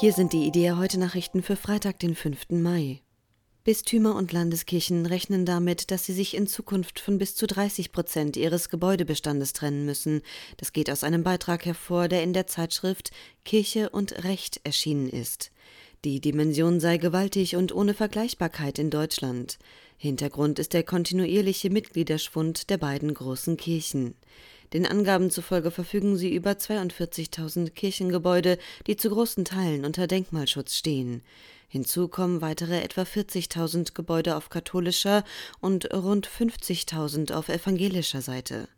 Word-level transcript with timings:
Hier 0.00 0.14
sind 0.14 0.32
die 0.32 0.46
Idee 0.46 0.72
heute 0.72 0.98
Nachrichten 0.98 1.42
für 1.42 1.56
Freitag, 1.56 1.98
den 1.98 2.14
5. 2.14 2.52
Mai. 2.52 3.02
Bistümer 3.64 4.14
und 4.16 4.32
Landeskirchen 4.32 5.04
rechnen 5.04 5.44
damit, 5.44 5.90
dass 5.90 6.06
sie 6.06 6.14
sich 6.14 6.34
in 6.34 6.46
Zukunft 6.46 7.00
von 7.00 7.18
bis 7.18 7.36
zu 7.36 7.46
30 7.46 7.92
Prozent 7.92 8.38
ihres 8.38 8.70
Gebäudebestandes 8.70 9.52
trennen 9.52 9.84
müssen. 9.84 10.22
Das 10.56 10.72
geht 10.72 10.90
aus 10.90 11.04
einem 11.04 11.22
Beitrag 11.22 11.66
hervor, 11.66 12.08
der 12.08 12.22
in 12.22 12.32
der 12.32 12.46
Zeitschrift 12.46 13.10
Kirche 13.44 13.90
und 13.90 14.24
Recht 14.24 14.62
erschienen 14.64 15.10
ist. 15.10 15.50
Die 16.06 16.22
Dimension 16.22 16.80
sei 16.80 16.96
gewaltig 16.96 17.56
und 17.56 17.74
ohne 17.74 17.92
Vergleichbarkeit 17.92 18.78
in 18.78 18.88
Deutschland. 18.88 19.58
Hintergrund 19.98 20.58
ist 20.58 20.72
der 20.72 20.82
kontinuierliche 20.82 21.68
Mitgliederschwund 21.68 22.70
der 22.70 22.78
beiden 22.78 23.12
großen 23.12 23.58
Kirchen. 23.58 24.14
Den 24.72 24.86
Angaben 24.86 25.30
zufolge 25.30 25.70
verfügen 25.70 26.16
sie 26.16 26.32
über 26.32 26.52
42.000 26.52 27.70
Kirchengebäude, 27.70 28.58
die 28.86 28.96
zu 28.96 29.10
großen 29.10 29.44
Teilen 29.44 29.84
unter 29.84 30.06
Denkmalschutz 30.06 30.76
stehen. 30.76 31.22
Hinzu 31.68 32.08
kommen 32.08 32.40
weitere 32.40 32.80
etwa 32.80 33.02
40.000 33.02 33.94
Gebäude 33.94 34.36
auf 34.36 34.48
katholischer 34.48 35.24
und 35.60 35.92
rund 35.92 36.28
50.000 36.28 37.32
auf 37.32 37.48
evangelischer 37.48 38.22
Seite. 38.22 38.68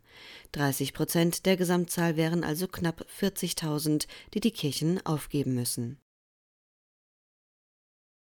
30 0.51 0.93
Prozent 0.93 1.45
der 1.45 1.57
Gesamtzahl 1.57 2.17
wären 2.17 2.43
also 2.43 2.67
knapp 2.67 3.05
40.000, 3.19 4.07
die 4.33 4.39
die 4.39 4.51
Kirchen 4.51 5.03
aufgeben 5.05 5.55
müssen. 5.55 5.97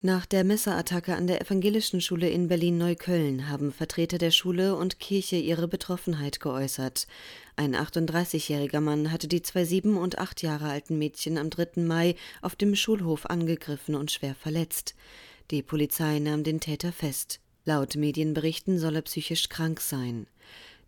Nach 0.00 0.26
der 0.26 0.44
Messerattacke 0.44 1.16
an 1.16 1.26
der 1.26 1.40
evangelischen 1.40 2.00
Schule 2.00 2.30
in 2.30 2.46
Berlin-Neukölln 2.46 3.48
haben 3.48 3.72
Vertreter 3.72 4.16
der 4.16 4.30
Schule 4.30 4.76
und 4.76 5.00
Kirche 5.00 5.34
ihre 5.34 5.66
Betroffenheit 5.66 6.38
geäußert. 6.38 7.08
Ein 7.56 7.74
38-jähriger 7.74 8.78
Mann 8.78 9.10
hatte 9.10 9.26
die 9.26 9.42
zwei 9.42 9.64
sieben 9.64 9.96
und 9.96 10.18
acht 10.18 10.40
Jahre 10.40 10.68
alten 10.68 10.98
Mädchen 10.98 11.36
am 11.36 11.50
3. 11.50 11.82
Mai 11.82 12.14
auf 12.42 12.54
dem 12.54 12.76
Schulhof 12.76 13.26
angegriffen 13.26 13.96
und 13.96 14.12
schwer 14.12 14.36
verletzt. 14.36 14.94
Die 15.50 15.64
Polizei 15.64 16.20
nahm 16.20 16.44
den 16.44 16.60
Täter 16.60 16.92
fest. 16.92 17.40
Laut 17.64 17.96
Medienberichten 17.96 18.78
soll 18.78 18.94
er 18.94 19.02
psychisch 19.02 19.48
krank 19.48 19.80
sein. 19.80 20.28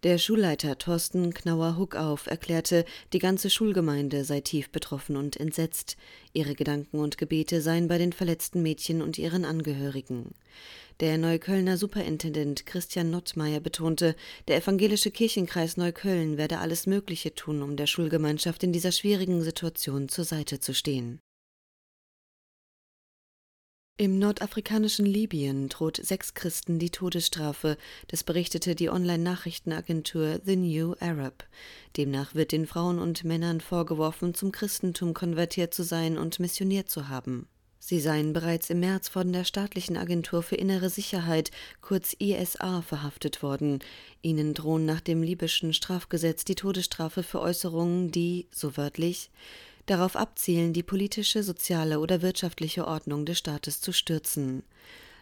Der 0.03 0.17
Schulleiter 0.17 0.79
Thorsten 0.79 1.35
Knauer-Huckauf 1.35 2.27
erklärte, 2.27 2.87
die 3.13 3.19
ganze 3.19 3.51
Schulgemeinde 3.51 4.25
sei 4.25 4.41
tief 4.41 4.71
betroffen 4.71 5.15
und 5.15 5.37
entsetzt. 5.37 5.99
Ihre 6.33 6.55
Gedanken 6.55 7.01
und 7.01 7.19
Gebete 7.19 7.61
seien 7.61 7.87
bei 7.87 7.99
den 7.99 8.15
verletzten 8.15 8.63
Mädchen 8.63 9.03
und 9.03 9.19
ihren 9.19 9.45
Angehörigen. 9.45 10.31
Der 11.01 11.19
Neuköllner 11.19 11.77
Superintendent 11.77 12.65
Christian 12.65 13.11
Nottmeier 13.11 13.61
betonte, 13.61 14.17
der 14.49 14.57
evangelische 14.57 15.11
Kirchenkreis 15.11 15.77
Neukölln 15.77 16.39
werde 16.39 16.61
alles 16.61 16.87
Mögliche 16.87 17.35
tun, 17.35 17.61
um 17.61 17.77
der 17.77 17.87
Schulgemeinschaft 17.87 18.63
in 18.63 18.73
dieser 18.73 18.93
schwierigen 18.93 19.43
Situation 19.43 20.09
zur 20.09 20.25
Seite 20.25 20.61
zu 20.61 20.73
stehen. 20.73 21.21
Im 24.01 24.19
nordafrikanischen 24.19 25.05
Libyen 25.05 25.69
droht 25.69 26.01
sechs 26.03 26.33
Christen 26.33 26.79
die 26.79 26.89
Todesstrafe, 26.89 27.77
das 28.09 28.25
berichtete 28.25 28.75
die 28.75 28.89
Online-Nachrichtenagentur 28.89 30.41
The 30.43 30.57
New 30.57 30.95
Arab. 31.01 31.45
Demnach 31.99 32.35
wird 32.35 32.53
den 32.53 32.67
Frauen 32.67 32.99
und 32.99 33.25
Männern 33.25 33.61
vorgeworfen, 33.61 34.33
zum 34.33 34.53
Christentum 34.53 35.13
konvertiert 35.13 35.75
zu 35.75 35.83
sein 35.83 36.17
und 36.17 36.41
missioniert 36.41 36.89
zu 36.89 37.11
haben. 37.11 37.47
Sie 37.79 38.01
seien 38.01 38.33
bereits 38.33 38.71
im 38.71 38.81
März 38.81 39.11
von 39.11 39.35
der 39.35 39.45
staatlichen 39.45 39.99
Agentur 39.99 40.43
für 40.43 40.57
innere 40.57 40.89
Sicherheit, 40.89 41.51
kurz 41.83 42.17
ISA, 42.19 42.81
verhaftet 42.81 43.43
worden. 43.43 43.81
Ihnen 44.23 44.55
drohen 44.55 44.87
nach 44.87 45.03
dem 45.03 45.23
libyschen 45.23 45.75
Strafgesetz 45.75 46.47
die 46.47 46.55
Todesstrafe 46.55 47.23
für 47.23 47.41
Äußerungen, 47.41 48.11
die, 48.11 48.49
so 48.51 48.79
wörtlich, 48.79 49.31
darauf 49.91 50.17
abzielen, 50.17 50.73
die 50.73 50.83
politische, 50.83 51.43
soziale 51.43 52.01
oder 52.01 52.23
wirtschaftliche 52.23 52.87
Ordnung 52.87 53.27
des 53.27 53.39
Staates 53.39 53.81
zu 53.81 53.93
stürzen. 53.93 54.63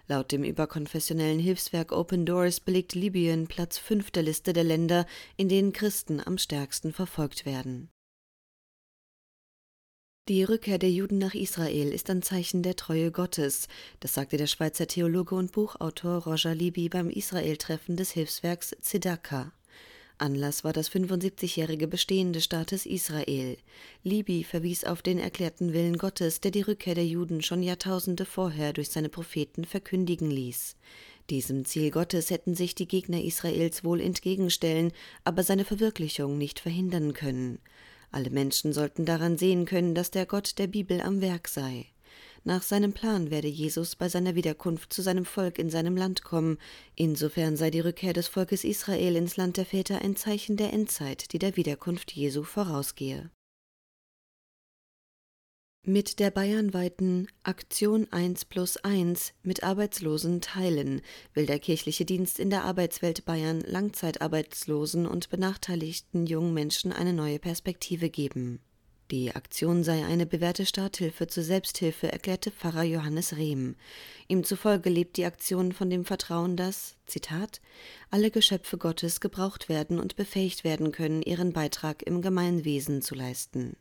Laut 0.09 0.31
dem 0.33 0.45
überkonfessionellen 0.45 1.39
Hilfswerk 1.39 1.93
Open 1.93 2.27
Doors 2.27 2.61
belegt 2.61 2.95
Libyen 2.95 3.47
Platz 3.47 3.79
5 3.79 4.11
der 4.11 4.23
Liste 4.23 4.53
der 4.53 4.65
Länder, 4.65 5.07
in 5.37 5.49
denen 5.49 5.73
Christen 5.73 6.21
am 6.21 6.39
stärksten 6.39 6.93
verfolgt 6.93 7.47
werden. 7.47 7.91
Die 10.29 10.45
Rückkehr 10.45 10.79
der 10.79 10.91
Juden 10.91 11.17
nach 11.17 11.35
Israel 11.35 11.91
ist 11.91 12.11
ein 12.11 12.21
Zeichen 12.21 12.63
der 12.63 12.77
Treue 12.77 13.11
Gottes, 13.11 13.69
das 14.01 14.13
sagte 14.13 14.37
der 14.37 14.47
Schweizer 14.47 14.87
Theologe 14.87 15.35
und 15.35 15.53
Buchautor 15.53 16.25
Roger 16.25 16.55
Libby 16.55 16.91
beim 16.91 17.09
Israel-Treffen 17.09 17.97
des 17.97 18.11
Hilfswerks 18.11 18.77
Tzedakah. 18.83 19.53
Anlass 20.19 20.65
war 20.65 20.73
das 20.73 20.91
75-jährige 20.91 21.87
Bestehen 21.87 22.33
des 22.33 22.45
Staates 22.45 22.87
Israel. 22.87 23.57
Libi 24.03 24.43
verwies 24.43 24.85
auf 24.85 25.01
den 25.01 25.19
erklärten 25.19 25.73
Willen 25.73 25.97
Gottes, 25.97 26.41
der 26.41 26.51
die 26.51 26.63
Rückkehr 26.63 26.95
der 26.95 27.07
Juden 27.07 27.41
schon 27.41 27.63
Jahrtausende 27.63 28.25
vorher 28.25 28.73
durch 28.73 28.91
seine 28.91 29.09
Propheten 29.09 29.65
verkündigen 29.65 30.31
ließ. 30.31 30.77
Diesem 31.31 31.65
Ziel 31.65 31.91
Gottes 31.91 32.31
hätten 32.31 32.55
sich 32.55 32.75
die 32.75 32.89
Gegner 32.89 33.23
Israels 33.23 33.85
wohl 33.85 34.01
entgegenstellen, 34.01 34.93
aber 35.25 35.43
seine 35.43 35.65
Verwirklichung 35.65 36.37
nicht 36.37 36.59
verhindern 36.59 37.13
können. 37.13 37.61
Alle 38.11 38.31
Menschen 38.31 38.73
sollten 38.73 39.05
daran 39.05 39.39
sehen 39.39 39.67
können, 39.67 39.95
dass 39.95 40.11
der 40.11 40.27
Gott 40.27 40.59
der 40.59 40.67
Bibel 40.67 41.01
am 41.01 41.21
Werk 41.21 41.47
sei. 41.49 41.87
Nach 42.45 42.63
seinem 42.63 42.93
Plan 42.93 43.31
werde 43.31 43.49
Jesus 43.49 43.97
bei 43.97 44.09
seiner 44.09 44.35
Wiederkunft 44.35 44.93
zu 44.93 45.03
seinem 45.03 45.25
Volk 45.25 45.59
in 45.59 45.71
seinem 45.71 45.97
Land 45.97 46.23
kommen. 46.23 46.59
Insofern 46.95 47.57
sei 47.57 47.71
die 47.71 47.81
Rückkehr 47.81 48.13
des 48.13 48.29
Volkes 48.29 48.65
Israel 48.65 49.17
ins 49.17 49.37
Land 49.37 49.57
der 49.57 49.67
Väter 49.67 50.03
ein 50.03 50.17
Zeichen 50.17 50.57
der 50.57 50.73
Endzeit, 50.73 51.33
die 51.33 51.39
der 51.39 51.57
Wiederkunft 51.57 52.13
Jesu 52.13 52.43
vorausgehe. 52.45 53.31
Mit 55.89 56.19
der 56.19 56.31
bayernweiten 56.31 57.29
Aktion 57.45 58.09
1 58.11 58.45
plus 58.45 58.77
1 58.77 59.33
mit 59.43 59.63
Arbeitslosen 59.63 60.43
teilen 60.43 61.01
will 61.33 61.47
der 61.47 61.59
kirchliche 61.59 62.05
Dienst 62.05 62.39
in 62.39 62.51
der 62.51 62.65
Arbeitswelt 62.65 63.25
Bayern 63.25 63.63
Langzeitarbeitslosen 63.63 65.07
und 65.07 65.31
benachteiligten 65.31 66.27
jungen 66.27 66.53
Menschen 66.53 66.93
eine 66.93 67.15
neue 67.15 67.39
Perspektive 67.39 68.11
geben. 68.11 68.61
Die 69.11 69.35
Aktion 69.35 69.85
sei 69.85 70.05
eine 70.05 70.27
bewährte 70.27 70.67
Starthilfe 70.67 71.29
zur 71.29 71.43
Selbsthilfe, 71.43 72.13
erklärte 72.13 72.51
Pfarrer 72.51 72.83
Johannes 72.83 73.39
Rehm. 73.39 73.75
Ihm 74.29 74.45
zufolge 74.45 74.91
lebt 74.91 75.17
die 75.17 75.25
Aktion 75.25 75.73
von 75.73 75.89
dem 75.89 76.05
Vertrauen, 76.05 76.57
dass, 76.59 76.97
Zitat, 77.07 77.63
alle 78.11 78.31
Geschöpfe 78.31 78.77
Gottes 78.77 79.21
gebraucht 79.21 79.71
werden 79.71 79.99
und 79.99 80.17
befähigt 80.17 80.63
werden 80.63 80.93
können, 80.93 81.23
ihren 81.23 81.55
Beitrag 81.55 82.03
im 82.03 82.21
Gemeinwesen 82.21 83.01
zu 83.01 83.15
leisten. 83.15 83.79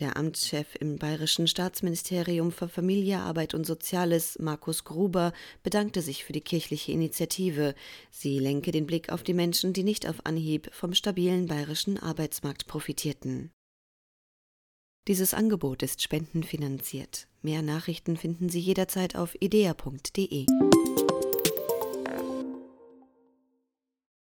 Der 0.00 0.16
Amtschef 0.16 0.74
im 0.80 0.98
Bayerischen 0.98 1.46
Staatsministerium 1.46 2.50
für 2.50 2.68
Familie, 2.68 3.20
Arbeit 3.20 3.54
und 3.54 3.64
Soziales, 3.64 4.36
Markus 4.40 4.82
Gruber, 4.82 5.32
bedankte 5.62 6.02
sich 6.02 6.24
für 6.24 6.32
die 6.32 6.40
kirchliche 6.40 6.90
Initiative. 6.90 7.76
Sie 8.10 8.40
lenke 8.40 8.72
den 8.72 8.86
Blick 8.86 9.12
auf 9.12 9.22
die 9.22 9.34
Menschen, 9.34 9.74
die 9.74 9.84
nicht 9.84 10.08
auf 10.08 10.26
Anhieb 10.26 10.70
vom 10.72 10.92
stabilen 10.92 11.46
bayerischen 11.46 11.98
Arbeitsmarkt 11.98 12.66
profitierten. 12.66 13.52
Dieses 15.08 15.32
Angebot 15.32 15.82
ist 15.82 16.02
spendenfinanziert. 16.02 17.26
Mehr 17.40 17.62
Nachrichten 17.62 18.18
finden 18.18 18.50
Sie 18.50 18.60
jederzeit 18.60 19.16
auf 19.16 19.34
idea.de. 19.40 20.44